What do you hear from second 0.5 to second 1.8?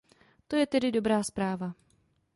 je tedy dobrá zpráva.